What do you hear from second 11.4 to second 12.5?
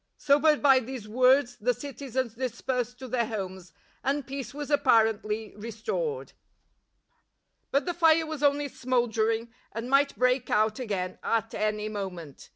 any moment.